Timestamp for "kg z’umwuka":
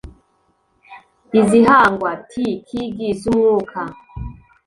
2.67-3.79